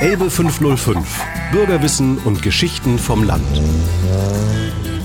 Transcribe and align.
Elbe 0.00 0.30
505. 0.30 1.24
Bürgerwissen 1.50 2.18
und 2.18 2.40
Geschichten 2.40 3.00
vom 3.00 3.24
Land. 3.24 3.42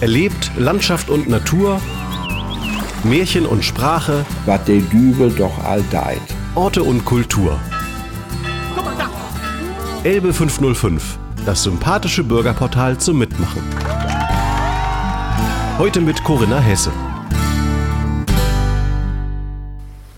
Erlebt 0.02 0.52
Landschaft 0.56 1.10
und 1.10 1.28
Natur, 1.28 1.82
Märchen 3.04 3.48
und 3.48 3.66
Sprache, 3.66 4.24
was 4.46 4.64
der 4.66 4.82
Dübel 4.82 5.32
doch 5.32 5.64
all 5.64 5.84
deit. 5.90 6.22
Orte 6.54 6.84
und 6.84 7.06
Kultur. 7.06 7.60
Elbe 10.04 10.32
505. 10.32 11.18
Das 11.44 11.64
sympathische 11.64 12.24
Bürgerportal 12.24 12.96
zum 13.00 13.18
Mitmachen. 13.18 13.64
Heute 15.80 16.02
mit 16.02 16.24
Corinna 16.24 16.60
Hesse. 16.60 16.92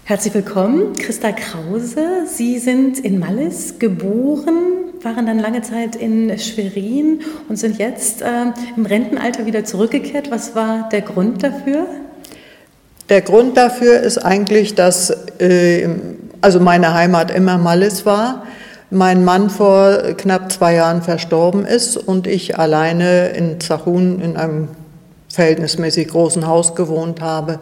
Herzlich 0.08 0.36
willkommen, 0.36 0.94
Christa 0.94 1.32
Krause. 1.32 2.28
Sie 2.28 2.60
sind 2.60 3.00
in 3.00 3.18
Mallis 3.18 3.80
geboren, 3.80 4.94
waren 5.02 5.26
dann 5.26 5.40
lange 5.40 5.64
Zeit 5.64 5.96
in 5.96 6.38
Schwerin 6.38 7.22
und 7.50 7.56
sind 7.56 7.80
jetzt 7.80 8.22
äh, 8.22 8.28
im 8.78 8.86
Rentenalter 8.86 9.48
wieder 9.48 9.66
zurückgekehrt. 9.66 10.30
Was 10.30 10.54
war 10.54 10.90
der 10.90 11.02
Grund 11.02 11.42
dafür? 11.42 11.88
Der 13.10 13.22
Grund 13.22 13.58
dafür 13.58 14.00
ist 14.00 14.20
eigentlich, 14.20 14.76
dass 14.76 15.10
äh, 15.40 15.90
also 16.40 16.60
meine 16.60 16.94
Heimat 16.94 17.32
immer 17.32 17.58
Mallis 17.58 18.06
war. 18.06 18.44
Mein 18.92 19.26
Mann 19.26 19.50
vor 19.50 19.98
knapp 20.18 20.52
zwei 20.52 20.76
Jahren 20.76 21.02
verstorben 21.02 21.66
ist 21.66 21.98
und 21.98 22.28
ich 22.28 22.60
alleine 22.60 23.30
in 23.30 23.60
Zachun 23.60 24.22
in 24.22 24.38
einem 24.38 24.68
verhältnismäßig 25.30 26.10
großen 26.10 26.46
Haus 26.46 26.76
gewohnt 26.76 27.22
habe 27.22 27.60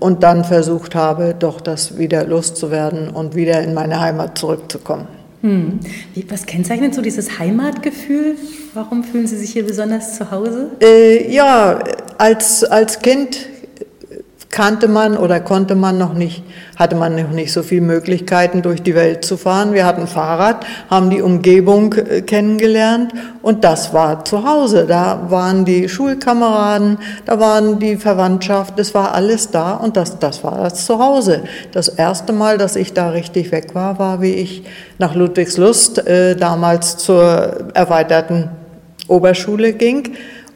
und 0.00 0.22
dann 0.22 0.44
versucht 0.44 0.94
habe, 0.94 1.34
doch 1.38 1.60
das 1.60 1.98
wieder 1.98 2.24
loszuwerden 2.24 3.10
und 3.10 3.34
wieder 3.34 3.60
in 3.62 3.74
meine 3.74 4.00
Heimat 4.00 4.38
zurückzukommen. 4.38 5.06
Hm. 5.42 5.80
Was 6.30 6.46
kennzeichnet 6.46 6.94
so 6.94 7.02
dieses 7.02 7.38
Heimatgefühl? 7.38 8.36
Warum 8.72 9.04
fühlen 9.04 9.26
Sie 9.26 9.36
sich 9.36 9.50
hier 9.50 9.66
besonders 9.66 10.16
zu 10.16 10.30
Hause? 10.30 10.70
Äh, 10.80 11.30
ja, 11.30 11.80
als, 12.16 12.64
als 12.64 13.00
Kind 13.00 13.46
kannte 14.54 14.86
man 14.86 15.16
oder 15.16 15.40
konnte 15.40 15.74
man 15.74 15.98
noch 15.98 16.14
nicht, 16.14 16.44
hatte 16.76 16.94
man 16.94 17.16
noch 17.16 17.32
nicht 17.32 17.52
so 17.52 17.64
viele 17.64 17.80
Möglichkeiten, 17.80 18.62
durch 18.62 18.84
die 18.84 18.94
Welt 18.94 19.24
zu 19.24 19.36
fahren. 19.36 19.72
Wir 19.72 19.84
hatten 19.84 20.06
Fahrrad, 20.06 20.64
haben 20.88 21.10
die 21.10 21.22
Umgebung 21.22 21.92
äh, 21.94 22.22
kennengelernt 22.22 23.12
und 23.42 23.64
das 23.64 23.92
war 23.92 24.24
zu 24.24 24.48
Hause. 24.48 24.86
Da 24.86 25.26
waren 25.28 25.64
die 25.64 25.88
Schulkameraden, 25.88 26.98
da 27.26 27.40
waren 27.40 27.80
die 27.80 27.96
Verwandtschaft, 27.96 28.78
es 28.78 28.94
war 28.94 29.12
alles 29.12 29.50
da 29.50 29.74
und 29.74 29.96
das, 29.96 30.20
das 30.20 30.44
war 30.44 30.56
das 30.58 30.86
Zuhause. 30.86 31.42
Das 31.72 31.88
erste 31.88 32.32
Mal, 32.32 32.56
dass 32.56 32.76
ich 32.76 32.92
da 32.92 33.08
richtig 33.10 33.50
weg 33.50 33.74
war, 33.74 33.98
war, 33.98 34.22
wie 34.22 34.34
ich 34.34 34.62
nach 34.98 35.16
Ludwigslust 35.16 36.06
äh, 36.06 36.36
damals 36.36 36.96
zur 36.98 37.72
erweiterten 37.74 38.50
Oberschule 39.08 39.72
ging 39.72 40.14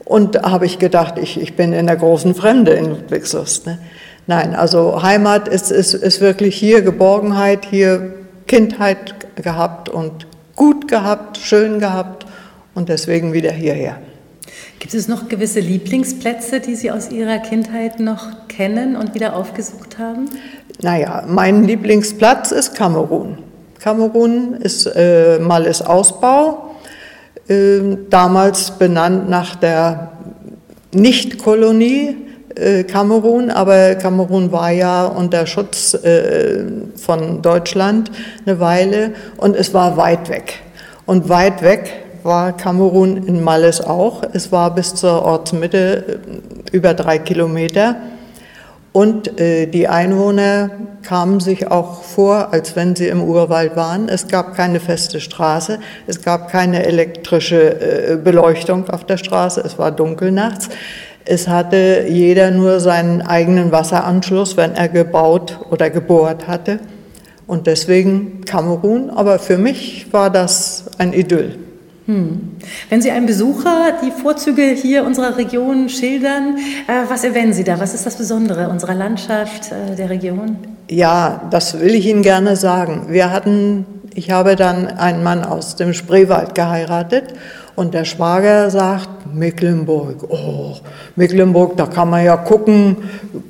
und 0.09 0.37
da 0.37 0.51
habe 0.51 0.65
ich 0.65 0.79
gedacht, 0.79 1.19
ich, 1.19 1.39
ich 1.39 1.55
bin 1.55 1.75
in 1.75 1.87
der 1.87 1.97
großen 1.97 2.35
Fremde 2.35 2.73
in 2.73 2.87
Ludwigslust. 2.87 3.67
Ne? 3.67 3.79
Nein, 4.27 4.55
also 4.55 5.03
Heimat 5.03 5.49
ist, 5.49 5.71
ist, 5.71 5.93
ist 5.93 6.23
wirklich 6.23 6.57
hier 6.57 6.81
Geborgenheit, 6.81 7.67
hier 7.67 8.15
Kindheit 8.47 9.15
gehabt 9.37 9.91
und 9.91 10.27
gut 10.57 10.89
gehabt, 10.89 11.37
schön 11.37 11.79
gehabt 11.79 12.25
und 12.75 12.89
deswegen 12.89 13.35
wieder 13.35 13.53
hierher. 13.53 13.99
Gibt 14.79 14.95
es 14.95 15.09
noch 15.09 15.29
gewisse 15.29 15.61
Lieblingsplätze, 15.61 16.61
die 16.61 16.75
Sie 16.75 16.91
aus 16.91 17.11
Ihrer 17.11 17.39
Kindheit 17.39 18.01
noch 18.01 18.49
kennen 18.49 18.97
und 18.97 19.15
wieder 19.15 19.37
aufgesucht 19.37 19.99
haben? 19.99 20.31
Naja, 20.81 21.25
mein 21.29 21.65
Lieblingsplatz 21.65 22.51
ist 22.51 22.75
Kamerun. 22.75 23.39
Kamerun 23.79 24.55
ist 24.55 24.87
äh, 24.87 25.39
Malles 25.39 25.83
Ausbau 25.83 26.68
damals 28.11 28.73
benannt 28.73 29.31
nach 29.31 29.57
der 29.57 30.13
Nicht-Kolonie 30.93 32.17
äh, 32.59 32.85
Kamerun, 32.85 33.51
aber 33.51 33.95
Kamerun 33.95 34.51
war 34.53 34.71
ja 34.71 35.07
unter 35.07 35.47
Schutz 35.47 35.95
äh, 35.95 36.65
von 36.97 37.41
Deutschland 37.41 38.11
eine 38.45 38.59
Weile 38.59 39.13
und 39.37 39.55
es 39.57 39.73
war 39.73 39.97
weit 39.97 40.29
weg. 40.29 40.55
Und 41.07 41.29
weit 41.29 41.63
weg 41.63 41.93
war 42.23 42.57
Kamerun 42.57 43.17
in 43.27 43.43
Malles 43.43 43.81
auch. 43.81 44.23
Es 44.33 44.51
war 44.51 44.75
bis 44.75 44.95
zur 44.95 45.23
Ortsmitte 45.23 46.21
äh, 46.73 46.77
über 46.77 46.95
drei 46.95 47.19
Kilometer. 47.19 47.97
Und 48.93 49.39
äh, 49.39 49.67
die 49.67 49.87
Einwohner 49.87 50.71
kamen 51.03 51.41
sich 51.41 51.71
auch 51.71 52.03
vor, 52.03 52.53
als 52.53 52.75
wenn 52.75 52.97
sie 52.97 53.09
im 53.09 53.23
Urwald 53.23 53.77
waren. 53.77 54.09
Es 54.09 54.29
gab 54.29 54.55
keine 54.55 54.81
feste 54.81 55.21
Straße, 55.21 55.79
es 56.07 56.23
gab 56.23 56.51
keine 56.51 56.85
elektrische 56.87 58.13
äh, 58.13 58.17
Beleuchtung 58.17 58.89
auf 58.89 59.05
der 59.05 59.19
Straße, 59.19 59.61
es 59.61 59.79
war 59.79 59.93
dunkel 59.93 60.33
nachts. 60.33 60.69
Es 61.25 61.47
hatte 61.47 62.07
jeder 62.09 62.51
nur 62.51 62.81
seinen 62.81 63.21
eigenen 63.21 63.71
Wasseranschluss, 63.71 64.57
wenn 64.57 64.75
er 64.75 64.89
gebaut 64.89 65.59
oder 65.71 65.91
gebohrt 65.91 66.49
hatte. 66.49 66.81
Und 67.47 67.67
deswegen 67.67 68.45
Kamerun, 68.47 69.11
aber 69.11 69.39
für 69.39 69.59
mich 69.59 70.13
war 70.13 70.31
das 70.31 70.87
ein 70.97 71.13
Idyll. 71.13 71.68
Hm. 72.09 72.57
Wenn 72.89 73.03
Sie 73.03 73.11
einem 73.11 73.27
Besucher 73.27 73.93
die 74.03 74.11
Vorzüge 74.11 74.63
hier 74.63 75.05
unserer 75.05 75.37
Region 75.37 75.91
schildern, 75.91 76.57
äh, 76.87 77.03
was 77.07 77.23
erwähnen 77.23 77.53
Sie 77.53 77.65
da? 77.65 77.79
Was 77.81 77.93
ist 77.93 78.07
das 78.07 78.17
Besondere 78.17 78.71
unserer 78.71 78.95
Landschaft, 78.95 79.71
äh, 79.73 79.95
der 79.95 80.09
Region? 80.09 80.57
Ja, 80.89 81.43
das 81.51 81.79
will 81.79 81.95
ich 81.95 82.07
Ihnen 82.07 82.23
gerne 82.23 82.57
sagen. 82.57 83.09
Wir 83.11 83.31
hatten, 83.31 83.85
ich 84.15 84.31
habe 84.31 84.57
dann 84.57 84.87
einen 84.87 85.23
Mann 85.23 85.45
aus 85.45 85.77
dem 85.77 85.93
Spreewald 85.93 86.55
geheiratet 86.55 87.35
und 87.77 87.93
der 87.93 88.07
Schwager 88.07 88.71
sagt, 88.71 89.11
Mecklenburg, 89.35 90.25
oh, 90.31 90.77
Mecklenburg, 91.15 91.77
da 91.77 91.85
kann 91.85 92.09
man 92.09 92.25
ja 92.25 92.39
gucken, 92.39 92.97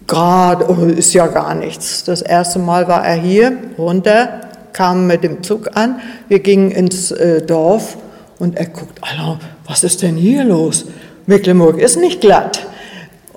gerade 0.08 0.69
oh, 0.69 0.84
ist 0.86 1.12
ja 1.14 1.28
gar 1.28 1.54
nichts. 1.54 2.02
Das 2.02 2.22
erste 2.22 2.58
Mal 2.58 2.88
war 2.88 3.06
er 3.06 3.14
hier 3.14 3.52
runter, 3.78 4.40
kam 4.72 5.06
mit 5.06 5.22
dem 5.22 5.44
Zug 5.44 5.76
an, 5.76 6.00
wir 6.26 6.40
gingen 6.40 6.72
ins 6.72 7.12
äh, 7.12 7.40
Dorf 7.40 7.96
und 8.38 8.56
er 8.56 8.66
guckt, 8.66 8.99
Alter, 9.00 9.38
was 9.66 9.84
ist 9.84 10.03
denn 10.03 10.16
hier 10.16 10.44
los? 10.44 10.87
Mecklenburg 11.26 11.78
ist 11.78 11.97
nicht 11.97 12.21
glatt. 12.21 12.66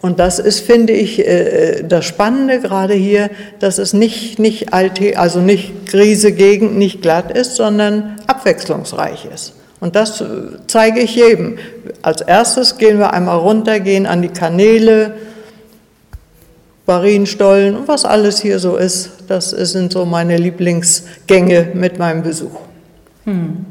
Und 0.02 0.20
das 0.20 0.40
ist, 0.40 0.62
finde 0.62 0.94
ich, 0.94 1.20
äh, 1.20 1.84
das 1.84 2.06
Spannende 2.06 2.60
gerade 2.60 2.96
hier, 2.96 3.30
dass 3.60 3.78
es 3.78 3.94
nicht, 3.94 4.40
nicht 4.40 4.74
alte, 4.74 5.18
also 5.18 5.40
nicht 5.40 5.86
Krise 5.86 6.32
Gegend, 6.32 6.76
nicht 6.76 7.02
glatt 7.02 7.32
ist, 7.38 7.56
sondern 7.56 8.16
abwechslungsreich 8.26 9.28
ist. 9.32 9.54
Und 9.80 9.96
das 9.96 10.22
äh, 10.22 10.26
zeige 10.68 11.02
ich 11.02 11.16
jedem. 11.16 11.58
Als 12.02 12.22
erstes 12.22 12.78
gehen 12.78 12.98
wir 12.98 13.14
einmal 13.14 13.38
runter, 13.38 13.80
gehen 13.80 14.08
an 14.08 14.24
die 14.24 14.30
Kanäle, 14.30 15.14
Barinstollen 16.88 17.76
und 17.76 17.88
was 17.88 18.06
alles 18.06 18.42
hier 18.42 18.58
so 18.58 18.78
ist. 18.78 19.12
Das 19.28 19.52
sind 19.52 19.92
so 19.94 20.06
meine 20.06 20.38
Lieblingsgänge 20.38 21.70
mit 21.76 22.00
meinem 22.00 22.24
Besuch. 22.24 22.60
Hm. 23.26 23.66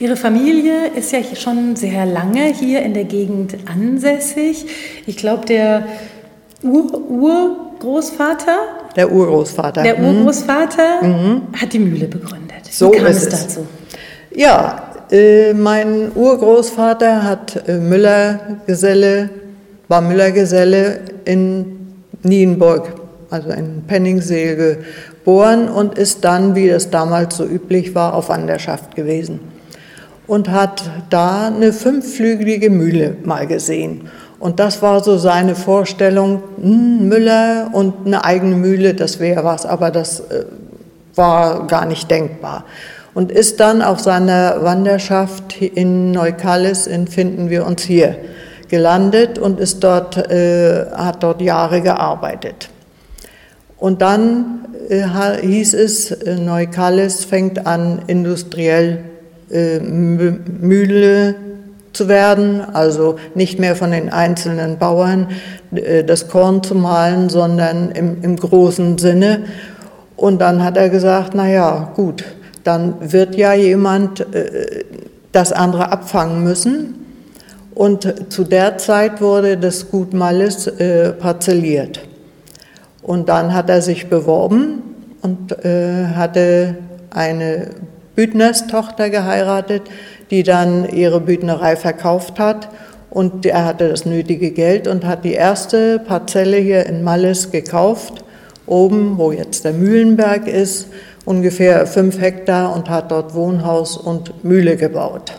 Ihre 0.00 0.16
Familie 0.16 0.88
ist 0.96 1.12
ja 1.12 1.20
schon 1.34 1.76
sehr 1.76 2.04
lange 2.04 2.46
hier 2.46 2.82
in 2.82 2.94
der 2.94 3.04
Gegend 3.04 3.56
ansässig. 3.72 4.66
Ich 5.06 5.16
glaube, 5.16 5.46
der 5.46 5.84
Ur-Urgroßvater. 6.64 8.56
Der 8.96 9.12
Urgroßvater. 9.12 9.84
Der 9.84 9.98
mhm. 9.98 10.18
Urgroßvater 10.18 11.02
mhm. 11.02 11.42
hat 11.60 11.72
die 11.72 11.78
Mühle 11.78 12.06
begründet. 12.06 12.64
So 12.70 12.92
Wie 12.92 12.96
kam 12.96 13.06
es 13.06 13.28
dazu? 13.28 13.66
Ja, 14.34 14.82
äh, 15.12 15.54
mein 15.54 16.10
Urgroßvater 16.12 17.22
hat 17.22 17.68
äh, 17.68 17.78
Müllergeselle, 17.78 19.30
war 19.86 20.00
Müllergeselle 20.00 21.02
in 21.24 21.94
Nienburg, 22.24 22.94
also 23.30 23.50
in 23.50 23.84
Penningsee 23.86 24.56
geboren 24.56 25.68
und 25.68 25.96
ist 25.98 26.24
dann, 26.24 26.56
wie 26.56 26.66
das 26.66 26.90
damals 26.90 27.36
so 27.36 27.44
üblich 27.44 27.94
war, 27.94 28.14
auf 28.14 28.28
Wanderschaft 28.28 28.96
gewesen 28.96 29.53
und 30.26 30.50
hat 30.50 30.82
da 31.10 31.48
eine 31.48 31.72
fünfflügelige 31.72 32.70
Mühle 32.70 33.16
mal 33.24 33.46
gesehen. 33.46 34.08
Und 34.38 34.60
das 34.60 34.82
war 34.82 35.02
so 35.02 35.16
seine 35.16 35.54
Vorstellung, 35.54 36.42
hm, 36.60 37.08
Müller 37.08 37.70
und 37.72 38.06
eine 38.06 38.24
eigene 38.24 38.56
Mühle, 38.56 38.94
das 38.94 39.20
wäre 39.20 39.44
was, 39.44 39.64
aber 39.64 39.90
das 39.90 40.20
äh, 40.20 40.44
war 41.14 41.66
gar 41.66 41.86
nicht 41.86 42.10
denkbar. 42.10 42.64
Und 43.14 43.30
ist 43.30 43.60
dann 43.60 43.80
auf 43.80 44.00
seiner 44.00 44.64
Wanderschaft 44.64 45.62
in 45.62 46.10
Neukallis, 46.10 46.86
in 46.86 47.06
Finden 47.06 47.48
wir 47.48 47.64
uns 47.64 47.82
hier, 47.82 48.16
gelandet 48.68 49.38
und 49.38 49.60
ist 49.60 49.84
dort, 49.84 50.16
äh, 50.30 50.86
hat 50.92 51.22
dort 51.22 51.40
Jahre 51.40 51.80
gearbeitet. 51.80 52.70
Und 53.78 54.02
dann 54.02 54.66
äh, 54.88 55.04
hieß 55.40 55.74
es, 55.74 56.10
äh, 56.10 56.36
Neukallis 56.36 57.24
fängt 57.24 57.66
an, 57.66 58.02
industriell 58.08 59.04
äh, 59.54 59.80
Mühle 59.80 61.36
zu 61.94 62.08
werden, 62.08 62.60
also 62.60 63.16
nicht 63.34 63.58
mehr 63.58 63.76
von 63.76 63.92
den 63.92 64.10
einzelnen 64.10 64.78
Bauern 64.78 65.28
äh, 65.72 66.04
das 66.04 66.28
Korn 66.28 66.62
zu 66.62 66.74
mahlen, 66.74 67.28
sondern 67.28 67.90
im, 67.92 68.22
im 68.22 68.36
großen 68.36 68.98
Sinne. 68.98 69.44
Und 70.16 70.40
dann 70.40 70.62
hat 70.62 70.76
er 70.76 70.90
gesagt, 70.90 71.32
na 71.34 71.48
ja, 71.48 71.92
gut, 71.94 72.24
dann 72.64 73.12
wird 73.12 73.36
ja 73.36 73.54
jemand 73.54 74.20
äh, 74.34 74.84
das 75.32 75.52
andere 75.52 75.90
abfangen 75.92 76.44
müssen. 76.44 76.94
Und 77.74 78.32
zu 78.32 78.44
der 78.44 78.78
Zeit 78.78 79.20
wurde 79.20 79.56
das 79.56 79.90
Gut 79.90 80.14
Malles 80.14 80.66
äh, 80.66 81.12
parzelliert. 81.12 82.00
Und 83.02 83.28
dann 83.28 83.52
hat 83.52 83.68
er 83.68 83.82
sich 83.82 84.08
beworben 84.08 84.82
und 85.22 85.52
äh, 85.64 86.06
hatte 86.14 86.76
eine 87.10 87.70
Büdnerstochter 88.14 89.10
geheiratet, 89.10 89.82
die 90.30 90.42
dann 90.42 90.88
ihre 90.88 91.20
Büdnerei 91.20 91.76
verkauft 91.76 92.38
hat. 92.38 92.68
Und 93.10 93.46
er 93.46 93.64
hatte 93.64 93.88
das 93.88 94.06
nötige 94.06 94.50
Geld 94.50 94.88
und 94.88 95.04
hat 95.04 95.24
die 95.24 95.34
erste 95.34 95.98
Parzelle 95.98 96.56
hier 96.56 96.86
in 96.86 97.04
Malles 97.04 97.50
gekauft, 97.50 98.24
oben, 98.66 99.18
wo 99.18 99.30
jetzt 99.30 99.64
der 99.64 99.72
Mühlenberg 99.72 100.48
ist, 100.48 100.88
ungefähr 101.24 101.86
fünf 101.86 102.20
Hektar 102.20 102.74
und 102.74 102.90
hat 102.90 103.10
dort 103.12 103.34
Wohnhaus 103.34 103.96
und 103.96 104.44
Mühle 104.44 104.76
gebaut. 104.76 105.32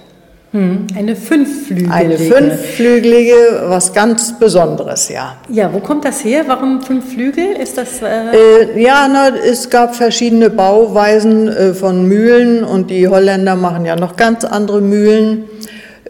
Hm, 0.56 0.88
eine 0.96 1.18
fünfflügelige. 1.18 1.94
Eine 1.94 2.18
fünfflügelige, 2.18 3.36
was 3.66 3.92
ganz 3.92 4.40
Besonderes, 4.40 5.10
ja. 5.10 5.36
Ja, 5.50 5.74
wo 5.74 5.82
kommt 5.82 6.06
das 6.06 6.24
her? 6.24 6.46
Warum 6.48 6.82
fünf 6.82 7.12
Flügel? 7.12 7.58
Ist 7.62 7.78
das? 7.78 8.02
Äh 8.02 8.64
äh, 8.64 8.82
ja, 8.82 9.06
na, 9.12 9.36
es 9.36 9.70
gab 9.70 9.98
verschiedene 9.98 10.50
Bauweisen 10.50 11.50
äh, 11.50 11.74
von 11.74 12.08
Mühlen 12.08 12.64
und 12.64 12.90
die 12.90 13.06
Holländer 13.10 13.58
machen 13.58 13.84
ja 13.84 13.98
noch 13.98 14.16
ganz 14.16 14.46
andere 14.46 14.80
Mühlen. 14.80 15.44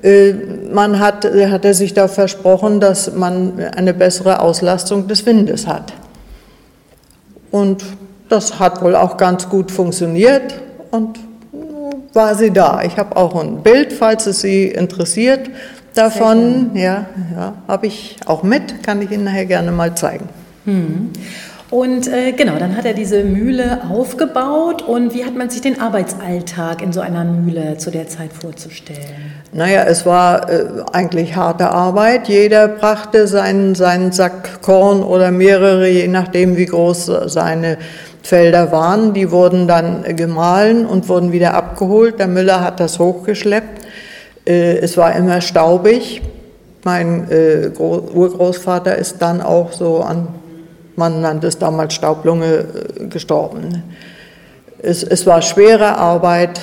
Äh, 0.03 0.33
man 0.71 1.00
hat, 1.00 1.25
hatte 1.25 1.74
sich 1.74 1.95
da 1.95 2.07
versprochen, 2.07 2.80
dass 2.80 3.15
man 3.15 3.53
eine 3.75 3.95
bessere 3.95 4.42
Auslastung 4.42 5.07
des 5.07 5.25
Windes 5.25 5.65
hat. 5.65 5.92
Und 7.50 7.83
das 8.30 8.59
hat 8.59 8.83
wohl 8.83 8.95
auch 8.95 9.18
ganz 9.18 9.50
gut 9.50 9.71
funktioniert 9.71 10.53
und 10.92 11.18
war 12.16 12.36
sie 12.36 12.52
da. 12.52 12.82
Ich 12.84 12.98
habe 12.98 13.16
auch 13.18 13.36
ein 13.36 13.62
Bild, 13.62 13.94
falls 13.94 14.26
es 14.26 14.42
Sie 14.42 14.68
interessiert, 14.68 15.50
davon. 15.94 16.72
Ja, 16.74 17.06
ja 17.36 17.54
habe 17.68 17.88
ich 17.88 18.18
auch 18.26 18.44
mit, 18.44 18.84
kann 18.84 19.02
ich 19.02 19.12
Ihnen 19.12 19.26
nachher 19.26 19.46
gerne 19.46 19.72
mal 19.72 19.96
zeigen. 19.96 20.30
Hm. 20.66 21.12
Und 21.72 22.08
äh, 22.08 22.32
genau, 22.32 22.58
dann 22.58 22.78
hat 22.78 22.86
er 22.86 22.94
diese 22.94 23.24
Mühle 23.24 23.82
aufgebaut. 23.90 24.84
Und 24.84 25.14
wie 25.14 25.26
hat 25.26 25.36
man 25.36 25.50
sich 25.50 25.62
den 25.62 25.82
Arbeitsalltag 25.82 26.82
in 26.82 26.94
so 26.94 27.02
einer 27.02 27.26
Mühle 27.26 27.78
zu 27.78 27.90
der 27.90 28.08
Zeit 28.08 28.32
vorzustellen? 28.32 29.34
Naja, 29.52 29.84
es 29.84 30.06
war 30.06 30.50
äh, 30.50 30.68
eigentlich 30.94 31.36
harte 31.36 31.70
Arbeit. 31.70 32.30
Jeder 32.30 32.68
brachte 32.68 33.28
seinen, 33.28 33.74
seinen 33.74 34.12
Sack 34.12 34.62
Korn 34.62 35.04
oder 35.04 35.32
mehrere, 35.32 35.88
je 35.90 36.08
nachdem, 36.08 36.56
wie 36.56 36.68
groß 36.68 37.12
seine 37.26 37.78
Felder 38.25 38.72
waren. 38.72 39.13
Die 39.13 39.30
wurden 39.30 39.68
dann 39.68 40.04
gemahlen 40.16 40.88
und 40.88 41.07
wurden 41.10 41.31
wieder 41.31 41.54
abgeholt. 41.54 42.19
Der 42.19 42.27
Müller 42.27 42.62
hat 42.62 42.80
das 42.80 42.98
hochgeschleppt. 42.98 43.86
Äh, 44.48 44.77
es 44.77 44.98
war 44.98 45.16
immer 45.16 45.42
staubig. 45.42 46.24
Mein 46.83 47.30
äh, 47.30 47.69
Urgroßvater 47.77 48.95
ist 48.95 49.22
dann 49.22 49.42
auch 49.42 49.72
so 49.72 50.01
an, 50.01 50.27
man 50.95 51.22
nannte 51.22 51.48
es 51.48 51.60
damals 51.60 51.94
Staublunge, 51.94 52.66
äh, 53.00 53.06
gestorben. 53.06 53.83
Es, 54.81 55.04
es 55.04 55.28
war 55.28 55.44
schwere 55.44 55.98
Arbeit, 55.98 56.60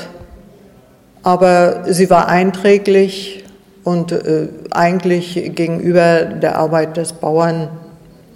aber 1.23 1.85
sie 1.87 2.11
war 2.11 2.29
einträglich 2.29 3.44
und 3.85 4.15
eigentlich 4.70 5.53
gegenüber 5.56 6.25
der 6.25 6.56
Arbeit 6.56 6.97
des 6.97 7.12
Bauern 7.12 7.69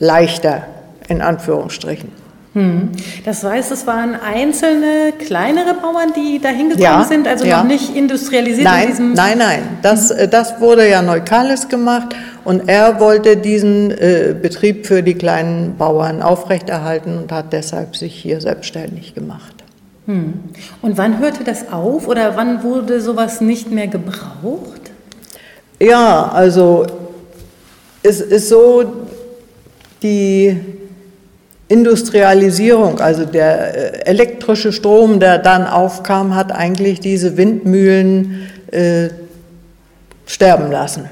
leichter, 0.01 0.63
in 1.09 1.21
Anführungsstrichen. 1.21 2.26
Hm. 2.57 2.89
Das 3.27 3.45
heißt, 3.45 3.71
es 3.71 3.87
waren 3.87 4.15
einzelne 4.15 5.13
kleinere 5.19 5.75
Bauern, 5.75 6.15
die 6.17 6.39
dahin 6.39 6.71
gekommen 6.71 6.83
ja, 6.83 7.05
sind, 7.05 7.29
also 7.29 7.45
ja. 7.45 7.59
noch 7.59 7.69
nicht 7.69 7.95
industrialisiert 7.95 8.65
nein, 8.65 8.85
in 8.85 8.89
diesem. 8.89 9.13
Nein, 9.13 9.37
nein, 9.37 9.79
das, 9.83 10.09
mhm. 10.09 10.31
das 10.31 10.59
wurde 10.59 10.89
ja 10.89 11.03
Neukalis 11.03 11.69
gemacht 11.69 12.17
und 12.45 12.67
er 12.67 12.99
wollte 12.99 13.37
diesen 13.37 13.91
äh, 13.91 14.35
Betrieb 14.41 14.87
für 14.87 15.03
die 15.03 15.13
kleinen 15.13 15.77
Bauern 15.77 16.23
aufrechterhalten 16.23 17.19
und 17.19 17.31
hat 17.31 17.53
deshalb 17.53 17.95
sich 17.95 18.15
hier 18.15 18.41
selbstständig 18.41 19.15
gemacht. 19.15 19.53
Hm. 20.07 20.33
Und 20.81 20.97
wann 20.97 21.19
hörte 21.19 21.45
das 21.45 21.71
auf 21.71 22.09
oder 22.09 22.39
wann 22.39 22.63
wurde 22.63 23.03
sowas 23.03 23.43
nicht 23.43 23.71
mehr 23.71 23.89
gebraucht? 23.89 24.81
Ja, 25.79 26.31
also 26.33 26.87
es 28.03 28.23
ist 28.23 28.49
so, 28.49 29.09
die 30.03 30.76
Industrialisierung, 31.69 33.01
also 33.01 33.25
der 33.25 34.05
äh, 34.05 34.07
elektrische 34.07 34.73
Strom, 34.73 35.19
der 35.19 35.39
dann 35.39 35.67
aufkam, 35.67 36.37
hat 36.37 36.53
eigentlich 36.53 37.01
diese 37.01 37.37
Windmühlen 37.37 38.49
äh, 38.71 39.09
sterben 40.27 40.71
lassen. 40.71 41.09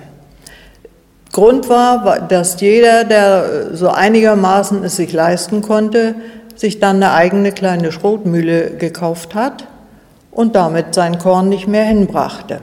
Grund 1.33 1.69
war, 1.69 2.21
dass 2.21 2.61
jeder, 2.61 3.03
der 3.03 3.71
äh, 3.73 3.77
so 3.77 3.89
einigermaßen 3.89 4.85
es 4.85 4.95
sich 4.95 5.13
leisten 5.13 5.61
konnte, 5.61 6.15
sich 6.55 6.79
dann 6.79 6.97
eine 6.97 7.13
eigene 7.13 7.51
kleine 7.51 7.91
Schrotmühle 7.91 8.71
gekauft 8.79 9.35
hat 9.35 9.67
und 10.31 10.55
damit 10.55 10.95
sein 10.95 11.19
Korn 11.19 11.49
nicht 11.49 11.67
mehr 11.67 11.85
hinbrachte. 11.85 12.61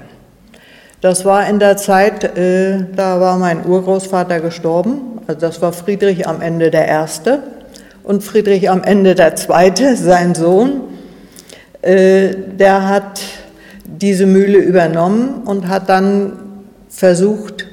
Das 1.01 1.25
war 1.25 1.45
in 1.49 1.59
der 1.59 1.75
Zeit, 1.75 2.37
äh, 2.37 2.85
da 2.95 3.19
war 3.19 3.37
mein 3.37 3.65
Urgroßvater 3.65 4.39
gestorben, 4.39 5.19
also 5.27 5.41
das 5.41 5.61
war 5.61 5.73
Friedrich 5.73 6.25
am 6.25 6.41
Ende 6.41 6.71
der 6.71 6.87
Erste 6.87 7.43
und 8.03 8.23
Friedrich 8.23 8.69
am 8.69 8.83
Ende 8.83 9.15
der 9.15 9.35
Zweite, 9.35 9.95
sein 9.95 10.35
Sohn, 10.35 10.81
äh, 11.81 12.35
der 12.57 12.87
hat 12.87 13.21
diese 13.85 14.25
Mühle 14.25 14.57
übernommen 14.57 15.43
und 15.45 15.67
hat 15.67 15.89
dann 15.89 16.33
versucht, 16.89 17.67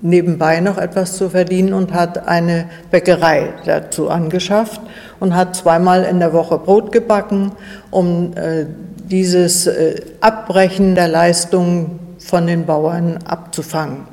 nebenbei 0.00 0.60
noch 0.60 0.78
etwas 0.78 1.16
zu 1.16 1.30
verdienen 1.30 1.72
und 1.72 1.92
hat 1.92 2.28
eine 2.28 2.66
Bäckerei 2.90 3.54
dazu 3.64 4.10
angeschafft 4.10 4.80
und 5.18 5.34
hat 5.34 5.56
zweimal 5.56 6.04
in 6.04 6.20
der 6.20 6.32
Woche 6.32 6.58
Brot 6.58 6.92
gebacken, 6.92 7.52
um 7.90 8.32
äh, 8.36 8.66
dieses 8.98 9.66
äh, 9.66 10.00
Abbrechen 10.20 10.94
der 10.94 11.08
Leistung 11.08 11.98
von 12.18 12.46
den 12.46 12.66
Bauern 12.66 13.18
abzufangen. 13.24 14.06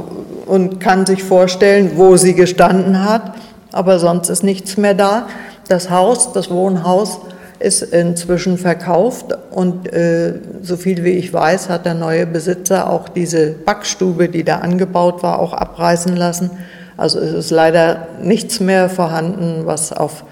und 0.51 0.82
kann 0.82 1.06
sich 1.06 1.24
vorstellen, 1.24 1.92
wo 1.96 2.18
sie 2.18 2.34
gestanden 2.34 3.08
hat, 3.08 3.36
aber 3.72 4.00
sonst 4.00 4.28
ist 4.28 4.44
nichts 4.44 4.75
mehr 4.75 4.94
da. 4.94 5.28
Das 5.70 5.90
Haus, 5.90 6.34
das 6.34 6.50
Wohnhaus, 6.50 7.22
ist 7.60 7.84
inzwischen 7.84 8.58
verkauft 8.58 9.38
und 9.51 9.94
äh, 9.94 10.34
so 10.62 10.75
viel 10.75 11.06
wie 11.06 11.12
ich 11.12 11.32
weiß, 11.32 11.70
hat 11.70 11.86
der 11.86 11.94
neue 11.94 12.25
Besitzer 12.25 12.90
auch 12.90 13.08
diese 13.08 13.51
Backstube, 13.51 14.28
die 14.28 14.44
da 14.44 14.58
angebaut 14.58 15.24
war, 15.24 15.40
auch 15.40 15.54
abreißen 15.54 16.18
lassen. 16.18 16.50
Also 16.98 17.20
es 17.20 17.32
ist 17.34 17.51
leider 17.51 18.08
nichts 18.22 18.60
mehr 18.60 18.90
vorhanden, 18.90 19.62
was 19.66 19.94
auf 19.94 20.25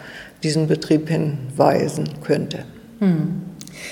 diesen 0.43 0.67
Betrieb 0.67 1.09
hinweisen 1.09 2.05
könnte. 2.23 2.59
Hm. 2.99 3.41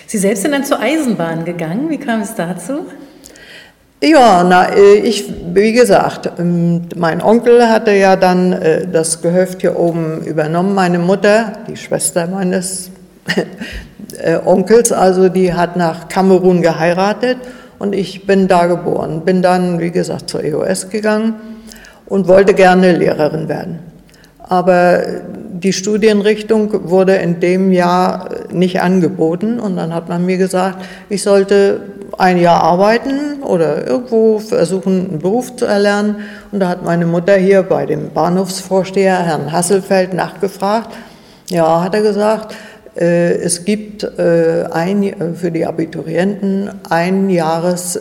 Sie 0.05 0.17
selbst 0.17 0.41
sind 0.41 0.51
dann 0.51 0.63
zur 0.63 0.79
Eisenbahn 0.79 1.45
gegangen. 1.45 1.89
Wie 1.89 1.97
kam 1.97 2.21
es 2.21 2.35
dazu? 2.35 2.85
Ja, 4.01 4.43
na, 4.43 4.75
äh, 4.75 4.97
ich, 4.97 5.25
wie 5.53 5.73
gesagt, 5.73 6.29
ähm, 6.37 6.81
mein 6.95 7.19
Onkel 7.19 7.67
hatte 7.67 7.91
ja 7.91 8.15
dann 8.15 8.53
äh, 8.53 8.87
das 8.87 9.23
Gehöft 9.23 9.61
hier 9.61 9.79
oben 9.79 10.21
übernommen. 10.21 10.75
Meine 10.75 10.99
Mutter, 10.99 11.53
die 11.67 11.75
Schwester 11.75 12.27
meines 12.27 12.91
äh, 14.21 14.37
Onkels, 14.45 14.91
also 14.91 15.29
die 15.29 15.51
hat 15.51 15.77
nach 15.77 16.09
Kamerun 16.09 16.61
geheiratet 16.61 17.37
und 17.79 17.95
ich 17.95 18.27
bin 18.27 18.47
da 18.47 18.67
geboren. 18.67 19.25
Bin 19.25 19.41
dann, 19.41 19.79
wie 19.79 19.89
gesagt, 19.89 20.29
zur 20.29 20.43
EOS 20.43 20.89
gegangen 20.89 21.33
und 22.05 22.27
wollte 22.27 22.53
gerne 22.53 22.95
Lehrerin 22.95 23.49
werden. 23.49 23.79
Aber 24.39 25.01
die 25.63 25.73
Studienrichtung 25.73 26.89
wurde 26.89 27.15
in 27.15 27.39
dem 27.39 27.71
Jahr 27.71 28.29
nicht 28.51 28.81
angeboten 28.81 29.59
und 29.59 29.75
dann 29.75 29.93
hat 29.93 30.09
man 30.09 30.25
mir 30.25 30.37
gesagt, 30.37 30.85
ich 31.09 31.23
sollte 31.23 31.81
ein 32.17 32.39
Jahr 32.39 32.63
arbeiten 32.63 33.43
oder 33.43 33.87
irgendwo 33.87 34.39
versuchen, 34.39 35.09
einen 35.09 35.19
Beruf 35.19 35.55
zu 35.55 35.65
erlernen. 35.65 36.17
Und 36.51 36.59
da 36.59 36.69
hat 36.69 36.83
meine 36.83 37.05
Mutter 37.05 37.35
hier 37.35 37.63
bei 37.63 37.85
dem 37.85 38.11
Bahnhofsvorsteher, 38.11 39.19
Herrn 39.19 39.51
Hasselfeld, 39.51 40.13
nachgefragt. 40.13 40.95
Ja, 41.49 41.83
hat 41.83 41.95
er 41.95 42.01
gesagt, 42.01 42.55
äh, 42.97 43.33
es 43.35 43.63
gibt 43.63 44.03
äh, 44.03 44.65
ein, 44.71 45.03
äh, 45.03 45.33
für 45.35 45.51
die 45.51 45.65
Abiturienten 45.65 46.71
ein 46.89 47.29
Jahres 47.29 47.99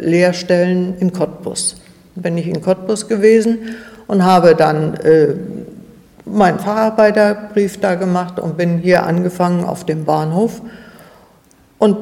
Lehrstellen 0.00 0.94
in 0.98 1.12
Cottbus. 1.12 1.76
Bin 2.14 2.36
ich 2.36 2.48
in 2.48 2.60
Cottbus 2.60 3.08
gewesen 3.08 3.58
und 4.06 4.24
habe 4.24 4.54
dann 4.54 4.94
meinen 6.24 6.58
Facharbeiterbrief 6.58 7.80
da 7.80 7.94
gemacht 7.94 8.38
und 8.38 8.56
bin 8.56 8.78
hier 8.78 9.06
angefangen 9.06 9.64
auf 9.64 9.84
dem 9.84 10.04
Bahnhof. 10.04 10.62
Und 11.78 11.96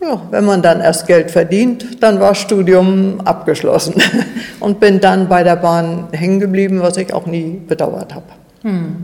ja, 0.00 0.20
wenn 0.30 0.44
man 0.44 0.62
dann 0.62 0.80
erst 0.80 1.06
Geld 1.06 1.30
verdient, 1.30 2.02
dann 2.02 2.20
war 2.20 2.34
Studium 2.34 3.20
abgeschlossen 3.24 3.94
und 4.60 4.80
bin 4.80 5.00
dann 5.00 5.28
bei 5.28 5.42
der 5.42 5.56
Bahn 5.56 6.08
hängen 6.12 6.40
geblieben, 6.40 6.80
was 6.80 6.96
ich 6.96 7.12
auch 7.12 7.26
nie 7.26 7.60
bedauert 7.66 8.14
habe. 8.14 8.26
Hm. 8.66 8.96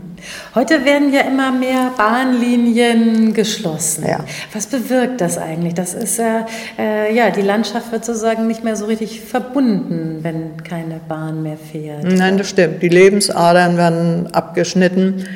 Heute 0.55 0.83
werden 0.83 1.13
ja 1.13 1.21
immer 1.21 1.53
mehr 1.53 1.91
Bahnlinien 1.95 3.33
geschlossen. 3.33 4.03
Ja. 4.05 4.19
Was 4.51 4.67
bewirkt 4.67 5.21
das 5.21 5.37
eigentlich? 5.37 5.73
Das 5.73 5.93
ist 5.93 6.19
äh, 6.19 6.41
äh, 6.77 7.15
ja, 7.15 7.29
die 7.29 7.41
Landschaft 7.41 7.93
wird 7.93 8.03
sozusagen 8.03 8.45
nicht 8.45 8.65
mehr 8.65 8.75
so 8.75 8.83
richtig 8.87 9.21
verbunden, 9.21 10.19
wenn 10.21 10.57
keine 10.65 10.99
Bahn 11.07 11.43
mehr 11.43 11.55
fährt. 11.55 12.03
Nein, 12.03 12.37
das 12.37 12.49
stimmt. 12.49 12.81
Die 12.81 12.89
Lebensadern 12.89 13.77
werden 13.77 14.27
abgeschnitten. 14.33 15.27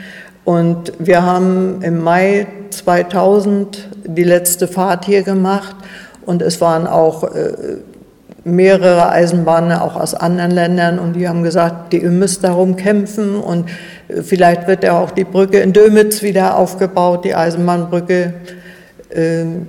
Und 0.43 0.91
wir 0.99 1.23
haben 1.23 1.81
im 1.81 2.03
Mai 2.03 2.47
2000 2.71 3.87
die 4.07 4.25
letzte 4.25 4.67
Fahrt 4.67 5.05
hier 5.05 5.23
gemacht 5.23 5.77
und 6.25 6.41
es 6.41 6.59
waren 6.59 6.85
auch 6.85 7.23
äh, 7.23 7.77
mehrere 8.47 9.09
Eisenbahnen 9.09 9.77
auch 9.77 9.95
aus 9.95 10.13
anderen 10.13 10.51
Ländern 10.51 10.99
und 10.99 11.13
die 11.13 11.27
haben 11.27 11.43
gesagt, 11.43 11.93
ihr 11.93 12.09
müsst 12.09 12.43
darum 12.43 12.77
kämpfen 12.77 13.35
und 13.35 13.65
vielleicht 14.23 14.67
wird 14.67 14.83
ja 14.83 14.99
auch 14.99 15.11
die 15.11 15.23
Brücke 15.23 15.59
in 15.59 15.73
Dömitz 15.73 16.21
wieder 16.21 16.57
aufgebaut, 16.57 17.25
die 17.25 17.35
Eisenbahnbrücke. 17.35 18.33
Ähm, 19.13 19.67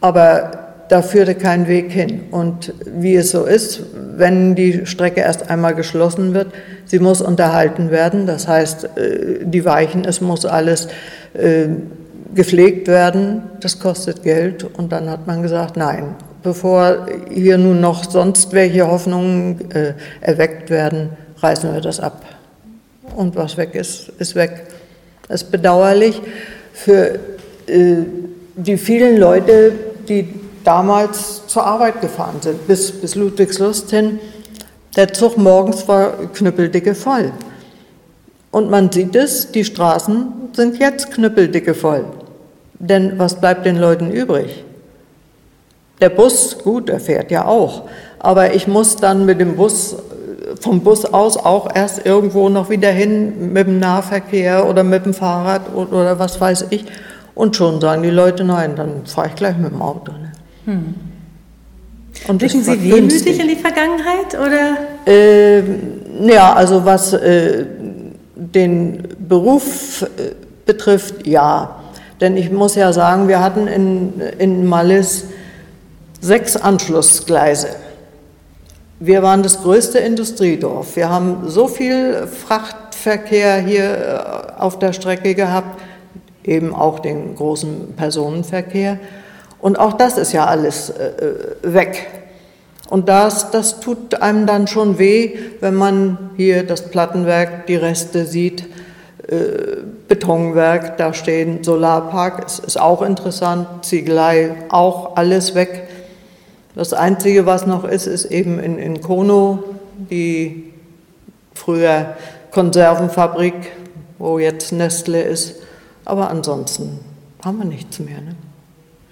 aber 0.00 0.62
da 0.88 1.00
führte 1.00 1.34
kein 1.34 1.68
Weg 1.68 1.90
hin. 1.90 2.24
Und 2.30 2.74
wie 2.84 3.14
es 3.14 3.30
so 3.30 3.44
ist, 3.44 3.82
wenn 3.94 4.54
die 4.54 4.84
Strecke 4.84 5.20
erst 5.20 5.48
einmal 5.48 5.74
geschlossen 5.74 6.34
wird, 6.34 6.48
sie 6.84 6.98
muss 6.98 7.22
unterhalten 7.22 7.90
werden. 7.90 8.26
Das 8.26 8.46
heißt, 8.46 8.84
äh, 8.96 9.44
die 9.44 9.64
Weichen, 9.64 10.04
es 10.04 10.20
muss 10.20 10.44
alles 10.44 10.88
äh, 11.32 11.68
gepflegt 12.34 12.88
werden. 12.88 13.42
Das 13.60 13.78
kostet 13.78 14.22
Geld. 14.22 14.64
Und 14.64 14.92
dann 14.92 15.08
hat 15.08 15.26
man 15.26 15.40
gesagt, 15.42 15.78
nein, 15.78 16.14
bevor 16.42 17.06
hier 17.30 17.56
nun 17.56 17.80
noch 17.80 18.04
sonst 18.04 18.52
welche 18.52 18.86
Hoffnungen 18.86 19.70
äh, 19.70 19.94
erweckt 20.20 20.68
werden, 20.68 21.10
reißen 21.38 21.72
wir 21.72 21.80
das 21.80 22.00
ab. 22.00 22.22
Und 23.16 23.36
was 23.36 23.56
weg 23.56 23.74
ist, 23.74 24.08
ist 24.18 24.34
weg. 24.34 24.66
Das 25.28 25.42
ist 25.42 25.50
bedauerlich 25.50 26.20
für 26.72 27.18
äh, 27.66 27.96
die 28.56 28.76
vielen 28.76 29.18
Leute, 29.18 29.72
die 30.08 30.34
damals 30.64 31.46
zur 31.46 31.64
Arbeit 31.64 32.00
gefahren 32.00 32.36
sind, 32.40 32.66
bis, 32.66 32.92
bis 32.92 33.14
Ludwigslust 33.14 33.90
hin. 33.90 34.20
Der 34.96 35.12
Zug 35.12 35.36
morgens 35.36 35.88
war 35.88 36.12
knüppeldicke 36.32 36.94
voll. 36.94 37.32
Und 38.50 38.70
man 38.70 38.92
sieht 38.92 39.16
es, 39.16 39.50
die 39.50 39.64
Straßen 39.64 40.26
sind 40.52 40.78
jetzt 40.78 41.10
knüppeldicke 41.12 41.74
voll. 41.74 42.04
Denn 42.78 43.18
was 43.18 43.40
bleibt 43.40 43.64
den 43.64 43.76
Leuten 43.76 44.10
übrig? 44.10 44.64
Der 46.00 46.10
Bus, 46.10 46.58
gut, 46.58 46.88
der 46.88 47.00
fährt 47.00 47.30
ja 47.30 47.46
auch. 47.46 47.88
Aber 48.18 48.54
ich 48.54 48.66
muss 48.66 48.96
dann 48.96 49.24
mit 49.24 49.40
dem 49.40 49.56
Bus, 49.56 49.96
vom 50.62 50.80
Bus 50.80 51.04
aus 51.04 51.36
auch 51.36 51.68
erst 51.74 52.06
irgendwo 52.06 52.48
noch 52.48 52.70
wieder 52.70 52.90
hin 52.90 53.52
mit 53.52 53.66
dem 53.66 53.80
Nahverkehr 53.80 54.68
oder 54.68 54.84
mit 54.84 55.04
dem 55.04 55.12
Fahrrad 55.12 55.74
oder 55.74 56.18
was 56.18 56.40
weiß 56.40 56.66
ich. 56.70 56.84
Und 57.34 57.56
schon 57.56 57.80
sagen 57.80 58.02
die 58.02 58.10
Leute, 58.10 58.44
nein, 58.44 58.76
dann 58.76 59.06
fahre 59.06 59.28
ich 59.28 59.34
gleich 59.34 59.56
mit 59.56 59.72
dem 59.72 59.82
Auto. 59.82 60.12
Ne? 60.12 60.32
Hm. 60.66 60.94
Und 62.28 62.38
Blicken 62.38 62.62
Sie 62.62 62.82
wehmütig 62.82 63.40
in 63.40 63.48
die 63.48 63.56
Vergangenheit? 63.56 64.34
Oder? 64.34 64.76
Äh, 65.06 65.62
ja, 66.32 66.52
also 66.52 66.84
was 66.84 67.12
äh, 67.14 67.64
den 68.36 69.02
Beruf 69.18 70.02
äh, 70.02 70.34
betrifft, 70.66 71.26
ja. 71.26 71.80
Denn 72.20 72.36
ich 72.36 72.52
muss 72.52 72.76
ja 72.76 72.92
sagen, 72.92 73.26
wir 73.26 73.40
hatten 73.40 73.66
in, 73.66 74.20
in 74.38 74.66
Mallis 74.66 75.24
sechs 76.20 76.56
Anschlussgleise. 76.56 77.68
Wir 79.04 79.24
waren 79.24 79.42
das 79.42 79.62
größte 79.62 79.98
Industriedorf. 79.98 80.94
Wir 80.94 81.08
haben 81.08 81.50
so 81.50 81.66
viel 81.66 82.28
Frachtverkehr 82.28 83.56
hier 83.58 84.54
äh, 84.56 84.60
auf 84.60 84.78
der 84.78 84.92
Strecke 84.92 85.34
gehabt, 85.34 85.80
eben 86.44 86.72
auch 86.72 87.00
den 87.00 87.34
großen 87.34 87.94
Personenverkehr. 87.96 89.00
Und 89.58 89.76
auch 89.76 89.94
das 89.94 90.18
ist 90.18 90.32
ja 90.32 90.46
alles 90.46 90.90
äh, 90.90 91.06
äh, 91.06 91.74
weg. 91.74 92.10
Und 92.90 93.08
das, 93.08 93.50
das 93.50 93.80
tut 93.80 94.22
einem 94.22 94.46
dann 94.46 94.68
schon 94.68 95.00
weh, 95.00 95.36
wenn 95.58 95.74
man 95.74 96.30
hier 96.36 96.62
das 96.62 96.82
Plattenwerk, 96.82 97.66
die 97.66 97.74
Reste 97.74 98.24
sieht, 98.24 98.68
äh, 99.26 99.78
Betonwerk, 100.06 100.96
da 100.96 101.12
stehen 101.12 101.64
Solarpark, 101.64 102.44
es 102.46 102.60
ist 102.60 102.80
auch 102.80 103.02
interessant, 103.02 103.84
Ziegelei, 103.84 104.52
auch 104.68 105.16
alles 105.16 105.56
weg. 105.56 105.88
Das 106.74 106.92
Einzige, 106.92 107.44
was 107.46 107.66
noch 107.66 107.84
ist, 107.84 108.06
ist 108.06 108.26
eben 108.26 108.58
in, 108.58 108.78
in 108.78 109.00
Kono 109.00 109.62
die 110.10 110.72
früher 111.54 112.16
Konservenfabrik, 112.50 113.54
wo 114.18 114.38
jetzt 114.38 114.72
Nestle 114.72 115.22
ist. 115.22 115.56
Aber 116.04 116.30
ansonsten 116.30 117.00
haben 117.44 117.58
wir 117.58 117.64
nichts 117.64 117.98
mehr. 117.98 118.20
Ne? 118.20 118.34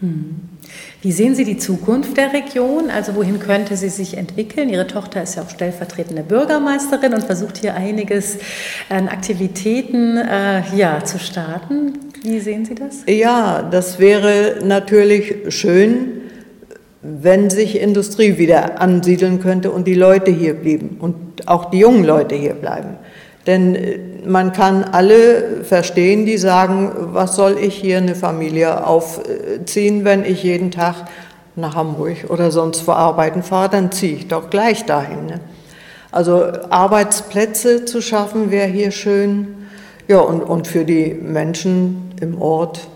Hm. 0.00 0.40
Wie 1.02 1.12
sehen 1.12 1.34
Sie 1.34 1.44
die 1.44 1.58
Zukunft 1.58 2.16
der 2.16 2.32
Region? 2.32 2.90
Also 2.90 3.14
wohin 3.14 3.38
könnte 3.38 3.76
sie 3.76 3.88
sich 3.88 4.16
entwickeln? 4.16 4.68
Ihre 4.68 4.86
Tochter 4.86 5.22
ist 5.22 5.36
ja 5.36 5.42
auch 5.42 5.50
stellvertretende 5.50 6.22
Bürgermeisterin 6.22 7.12
und 7.14 7.24
versucht 7.24 7.58
hier 7.58 7.74
einiges 7.74 8.38
an 8.88 9.08
Aktivitäten 9.08 10.16
äh, 10.16 10.62
ja, 10.74 11.04
zu 11.04 11.18
starten. 11.18 11.98
Wie 12.22 12.40
sehen 12.40 12.64
Sie 12.64 12.74
das? 12.74 13.02
Ja, 13.06 13.62
das 13.62 13.98
wäre 13.98 14.58
natürlich 14.62 15.54
schön, 15.54 16.19
wenn 17.02 17.48
sich 17.50 17.80
Industrie 17.80 18.36
wieder 18.38 18.80
ansiedeln 18.80 19.40
könnte 19.40 19.70
und 19.70 19.86
die 19.86 19.94
Leute 19.94 20.30
hier 20.30 20.54
blieben 20.54 20.98
und 21.00 21.48
auch 21.48 21.70
die 21.70 21.78
jungen 21.78 22.04
Leute 22.04 22.34
hier 22.34 22.54
bleiben. 22.54 22.98
Denn 23.46 23.74
äh, 23.74 23.98
man 24.26 24.52
kann 24.52 24.84
alle 24.84 25.64
verstehen, 25.64 26.26
die 26.26 26.36
sagen, 26.36 26.92
was 27.12 27.36
soll 27.36 27.56
ich 27.58 27.74
hier 27.74 27.98
eine 27.98 28.14
Familie 28.14 28.86
aufziehen, 28.86 30.04
wenn 30.04 30.24
ich 30.24 30.42
jeden 30.42 30.70
Tag 30.70 31.06
nach 31.56 31.74
Hamburg 31.74 32.26
oder 32.28 32.50
sonst 32.50 32.86
wo 32.86 32.92
arbeiten 32.92 33.42
fahre, 33.42 33.70
dann 33.70 33.92
ziehe 33.92 34.16
ich 34.16 34.28
doch 34.28 34.50
gleich 34.50 34.84
dahin. 34.84 35.26
Ne? 35.26 35.40
Also 36.12 36.44
Arbeitsplätze 36.70 37.84
zu 37.84 38.02
schaffen 38.02 38.50
wäre 38.50 38.68
hier 38.68 38.90
schön. 38.90 39.48
Ja, 40.08 40.18
und, 40.18 40.42
und 40.42 40.66
für 40.66 40.84
die 40.84 41.14
Menschen 41.14 42.12
im 42.20 42.40
Ort, 42.42 42.88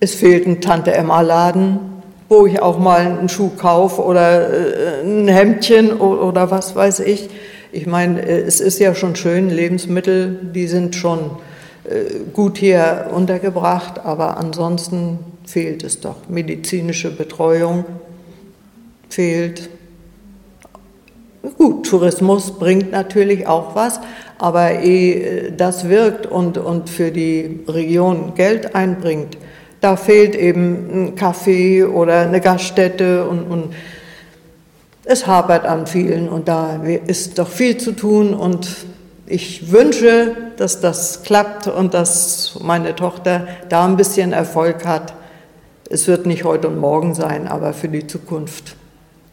es 0.00 0.14
fehlt 0.14 0.46
ein 0.46 0.60
Tante-Emma-Laden, 0.60 1.97
wo 2.28 2.46
ich 2.46 2.60
auch 2.60 2.78
mal 2.78 3.00
einen 3.00 3.28
Schuh 3.28 3.50
kaufe 3.56 4.02
oder 4.02 4.50
äh, 4.50 5.02
ein 5.02 5.28
Hemdchen 5.28 5.92
oder 5.92 6.50
was 6.50 6.76
weiß 6.76 7.00
ich. 7.00 7.30
Ich 7.72 7.86
meine, 7.86 8.22
äh, 8.22 8.40
es 8.40 8.60
ist 8.60 8.78
ja 8.78 8.94
schon 8.94 9.16
schön, 9.16 9.50
Lebensmittel, 9.50 10.38
die 10.54 10.66
sind 10.66 10.94
schon 10.94 11.30
äh, 11.84 12.20
gut 12.32 12.58
hier 12.58 13.10
untergebracht, 13.14 14.04
aber 14.04 14.36
ansonsten 14.36 15.18
fehlt 15.44 15.82
es 15.84 16.00
doch. 16.00 16.28
Medizinische 16.28 17.10
Betreuung 17.10 17.84
fehlt. 19.08 19.70
Gut, 21.56 21.86
Tourismus 21.86 22.58
bringt 22.58 22.92
natürlich 22.92 23.46
auch 23.46 23.74
was, 23.74 24.00
aber 24.38 24.80
ehe 24.80 25.52
das 25.52 25.88
wirkt 25.88 26.26
und, 26.26 26.58
und 26.58 26.90
für 26.90 27.10
die 27.10 27.60
Region 27.66 28.34
Geld 28.34 28.74
einbringt, 28.74 29.38
da 29.80 29.96
fehlt 29.96 30.34
eben 30.34 30.90
ein 30.90 31.16
Café 31.16 31.86
oder 31.86 32.20
eine 32.20 32.40
Gaststätte 32.40 33.24
und, 33.26 33.44
und 33.44 33.74
es 35.04 35.26
hapert 35.26 35.64
an 35.64 35.86
vielen 35.86 36.28
und 36.28 36.48
da 36.48 36.82
ist 37.06 37.38
doch 37.38 37.48
viel 37.48 37.78
zu 37.78 37.92
tun 37.92 38.34
und 38.34 38.68
ich 39.26 39.72
wünsche, 39.72 40.36
dass 40.56 40.80
das 40.80 41.22
klappt 41.22 41.66
und 41.66 41.94
dass 41.94 42.58
meine 42.62 42.94
Tochter 42.96 43.46
da 43.68 43.84
ein 43.84 43.96
bisschen 43.96 44.32
Erfolg 44.32 44.86
hat. 44.86 45.14
Es 45.90 46.06
wird 46.08 46.26
nicht 46.26 46.44
heute 46.44 46.68
und 46.68 46.78
morgen 46.78 47.14
sein, 47.14 47.46
aber 47.46 47.72
für 47.72 47.88
die 47.88 48.06
Zukunft 48.06 48.76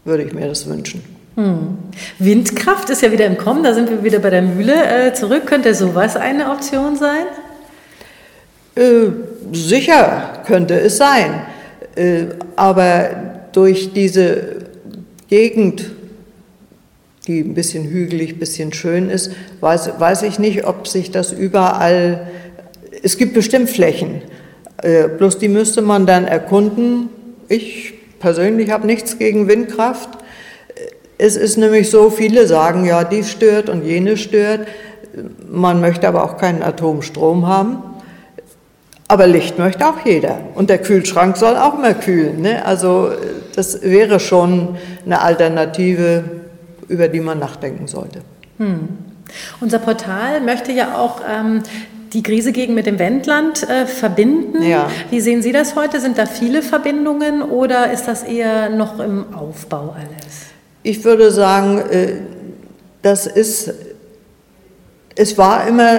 würde 0.04 0.24
ich 0.24 0.34
mir 0.34 0.48
das 0.48 0.68
wünschen. 0.68 1.04
Hm. 1.36 1.78
Windkraft 2.20 2.90
ist 2.90 3.02
ja 3.02 3.12
wieder 3.12 3.26
im 3.26 3.38
Kommen, 3.38 3.64
da 3.64 3.74
sind 3.74 3.90
wir 3.90 4.04
wieder 4.04 4.20
bei 4.20 4.30
der 4.30 4.42
Mühle 4.42 5.08
äh, 5.08 5.14
zurück. 5.14 5.46
Könnte 5.46 5.74
sowas 5.76 6.16
eine 6.16 6.52
Option 6.52 6.96
sein? 6.96 7.26
Äh, 8.76 9.08
sicher 9.54 10.44
könnte 10.46 10.78
es 10.80 10.98
sein, 10.98 11.44
äh, 11.96 12.26
aber 12.58 13.10
durch 13.54 13.94
diese 13.94 14.66
Gegend, 15.30 15.92
die 17.26 17.40
ein 17.40 17.54
bisschen 17.54 17.86
hügelig, 17.86 18.34
ein 18.34 18.40
bisschen 18.40 18.74
schön 18.74 19.10
ist, 19.10 19.32
weiß, 19.62 19.98
weiß 19.98 20.24
ich 20.24 20.40
nicht, 20.40 20.68
ob 20.68 20.90
sich 20.90 21.10
das 21.10 21.32
überall, 21.32 22.28
es 23.02 23.18
gibt 23.18 23.34
bestimmt 23.34 23.70
Flächen, 23.70 24.22
äh, 24.84 25.08
bloß 25.08 25.38
die 25.38 25.48
müsste 25.48 25.82
man 25.82 26.06
dann 26.06 26.26
erkunden. 26.26 27.10
Ich 27.48 27.94
persönlich 28.20 28.72
habe 28.72 28.86
nichts 28.86 29.18
gegen 29.18 29.48
Windkraft. 29.48 30.10
Es 31.18 31.38
ist 31.38 31.58
nämlich 31.58 31.90
so, 31.90 32.10
viele 32.10 32.46
sagen, 32.46 32.84
ja, 32.84 33.06
die 33.06 33.24
stört 33.24 33.70
und 33.70 33.86
jene 33.86 34.18
stört. 34.18 34.68
Man 35.50 35.80
möchte 35.80 36.10
aber 36.10 36.26
auch 36.26 36.38
keinen 36.38 36.62
Atomstrom 36.62 37.48
haben. 37.48 37.95
Aber 39.08 39.28
Licht 39.28 39.60
möchte 39.60 39.88
auch 39.88 40.04
jeder. 40.04 40.40
Und 40.56 40.70
der 40.70 40.80
Kühlschrank 40.80 41.38
soll 41.38 41.58
auch 41.58 41.78
mal 41.78 41.94
kühlen. 41.94 42.42
Ne? 42.42 42.66
Also 42.66 43.12
das 43.56 43.82
wäre 43.84 44.20
schon 44.20 44.78
eine 45.06 45.22
Alternative, 45.22 46.24
über 46.88 47.08
die 47.08 47.20
man 47.20 47.40
nachdenken 47.40 47.88
sollte. 47.88 48.22
Hm. 48.58 48.88
Unser 49.60 49.80
Portal 49.80 50.42
möchte 50.42 50.72
ja 50.72 50.98
auch 50.98 51.22
ähm, 51.28 51.62
die 52.14 52.24
Griesegegend 52.24 52.76
mit 52.76 52.86
dem 52.86 52.98
Wendland 52.98 53.68
äh, 53.70 53.86
verbinden. 53.86 54.64
Ja. 54.64 54.90
Wie 55.10 55.20
sehen 55.20 55.42
Sie 55.42 55.52
das 55.52 55.76
heute? 55.76 56.00
Sind 56.00 56.18
da 56.18 56.26
viele 56.26 56.62
Verbindungen 56.62 57.42
oder 57.42 57.92
ist 57.92 58.08
das 58.08 58.24
eher 58.24 58.70
noch 58.70 59.00
im 59.00 59.34
Aufbau 59.34 59.96
alles? 59.96 60.46
Ich 60.82 61.04
würde 61.04 61.32
sagen, 61.32 61.80
äh, 61.90 62.14
das 63.02 63.28
ist 63.28 63.74
es 65.18 65.38
war 65.38 65.66
immer 65.66 65.98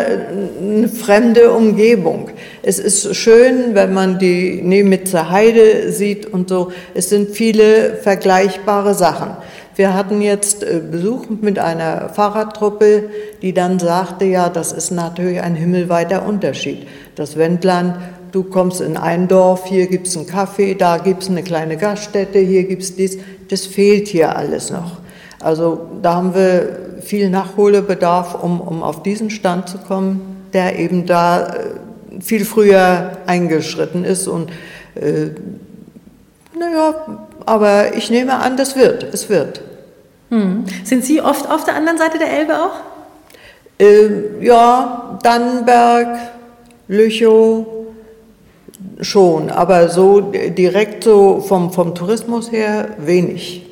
eine 0.61 0.89
fremde 0.89 1.51
Umgebung. 1.51 2.31
Es 2.63 2.79
ist 2.79 3.17
schön, 3.17 3.75
wenn 3.75 3.95
man 3.95 4.19
die 4.19 4.61
Nemitzer 4.63 5.31
Heide 5.31 5.91
sieht 5.91 6.27
und 6.27 6.51
so. 6.51 6.71
Es 6.95 7.09
sind 7.09 7.31
viele 7.31 7.95
vergleichbare 7.95 8.93
Sachen. 8.95 9.31
Wir 9.75 9.95
hatten 9.95 10.21
jetzt 10.21 10.63
äh, 10.63 10.81
Besuch 10.81 11.27
mit 11.29 11.59
einer 11.59 12.11
Fahrradtruppe, 12.11 13.11
die 13.41 13.55
dann 13.55 13.79
sagte, 13.79 14.27
ja, 14.27 14.51
das 14.51 14.73
ist 14.73 14.91
natürlich 14.91 15.41
ein 15.41 15.55
himmelweiter 15.55 16.27
Unterschied. 16.27 16.87
Das 17.15 17.37
Wendland, 17.39 17.97
du 18.33 18.43
kommst 18.43 18.83
in 18.83 18.99
ein 18.99 19.29
Dorf, 19.29 19.67
hier 19.67 19.87
gibt's 19.87 20.17
einen 20.17 20.27
Kaffee, 20.27 20.75
da 20.75 20.99
gibt's 20.99 21.29
eine 21.29 21.43
kleine 21.43 21.79
Gaststätte, 21.79 22.39
hier 22.39 22.65
gibt's 22.65 22.97
dies. 22.97 23.19
Das 23.49 23.65
fehlt 23.65 24.09
hier 24.09 24.37
alles 24.37 24.71
noch. 24.71 24.99
Also 25.41 25.87
da 26.03 26.15
haben 26.15 26.35
wir 26.35 26.86
viel 27.01 27.31
Nachholbedarf, 27.31 28.35
um, 28.43 28.61
um 28.61 28.83
auf 28.83 29.03
diesen 29.03 29.31
Stand 29.31 29.69
zu 29.69 29.79
kommen, 29.79 30.49
der 30.53 30.79
eben 30.79 31.07
da 31.07 31.47
äh, 31.47 32.21
viel 32.21 32.45
früher 32.45 33.13
eingeschritten 33.27 34.05
ist. 34.05 34.27
Und 34.29 34.51
äh, 34.95 35.31
naja, 36.59 36.95
aber 37.45 37.95
ich 37.95 38.11
nehme 38.11 38.35
an, 38.35 38.57
das 38.57 38.77
wird, 38.77 39.03
es 39.13 39.29
wird. 39.29 39.61
Hm. 40.31 40.65
Sind 40.85 41.05
Sie 41.05 41.21
oft 41.21 41.49
auf 41.51 41.65
der 41.65 41.77
anderen 41.77 41.99
Seite 41.99 42.19
der 42.19 42.33
Elbe 42.33 42.55
auch? 42.59 42.81
Äh, 43.79 44.45
ja, 44.45 45.19
Dannenberg, 45.23 46.19
Lüchow, 46.89 47.67
schon, 49.01 49.51
aber 49.51 49.89
so 49.89 50.21
direkt 50.21 51.05
so 51.05 51.41
vom, 51.41 51.73
vom 51.73 51.95
Tourismus 51.95 52.51
her 52.51 52.89
wenig. 52.99 53.66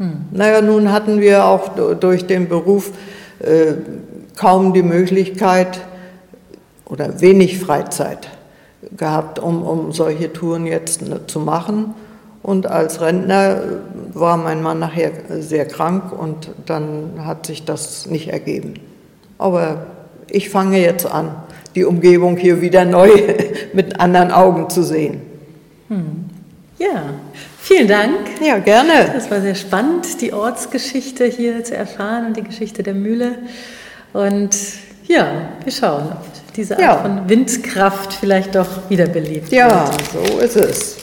Hm. 0.00 0.24
Naja, 0.30 0.62
nun 0.62 0.90
hatten 0.90 1.20
wir 1.20 1.44
auch 1.44 1.68
durch 2.00 2.26
den 2.26 2.48
Beruf 2.48 2.90
äh, 3.38 3.74
kaum 4.34 4.72
die 4.72 4.82
Möglichkeit 4.82 5.82
oder 6.86 7.20
wenig 7.20 7.58
Freizeit 7.58 8.30
gehabt, 8.96 9.38
um, 9.38 9.62
um 9.62 9.92
solche 9.92 10.32
Touren 10.32 10.64
jetzt 10.64 11.02
ne, 11.06 11.26
zu 11.26 11.40
machen. 11.40 11.94
Und 12.42 12.66
als 12.66 13.02
Rentner 13.02 13.60
war 14.14 14.38
mein 14.38 14.62
Mann 14.62 14.78
nachher 14.78 15.12
sehr 15.40 15.66
krank 15.66 16.18
und 16.18 16.50
dann 16.64 17.26
hat 17.26 17.44
sich 17.44 17.66
das 17.66 18.06
nicht 18.06 18.28
ergeben. 18.28 18.74
Aber 19.36 19.84
ich 20.30 20.48
fange 20.48 20.80
jetzt 20.80 21.04
an, 21.04 21.34
die 21.74 21.84
Umgebung 21.84 22.38
hier 22.38 22.62
wieder 22.62 22.86
neu 22.86 23.10
mit 23.74 24.00
anderen 24.00 24.30
Augen 24.30 24.70
zu 24.70 24.82
sehen. 24.82 25.20
Hm. 25.88 26.24
Ja, 26.78 27.12
vielen 27.70 27.86
Dank. 27.86 28.40
Ja, 28.40 28.58
gerne. 28.58 29.12
Das 29.14 29.30
war 29.30 29.40
sehr 29.40 29.54
spannend, 29.54 30.20
die 30.20 30.32
Ortsgeschichte 30.32 31.24
hier 31.24 31.62
zu 31.62 31.76
erfahren 31.76 32.26
und 32.26 32.36
die 32.36 32.42
Geschichte 32.42 32.82
der 32.82 32.94
Mühle. 32.94 33.38
Und 34.12 34.56
ja, 35.06 35.50
wir 35.62 35.72
schauen, 35.72 36.08
ob 36.10 36.54
diese 36.54 36.74
Art 36.74 36.82
ja. 36.82 36.96
von 36.98 37.28
Windkraft 37.28 38.12
vielleicht 38.14 38.56
doch 38.56 38.90
wiederbelebt 38.90 39.52
ja, 39.52 39.88
wird. 39.88 40.02
Ja, 40.14 40.30
so 40.30 40.38
ist 40.38 40.56
es. 40.56 40.96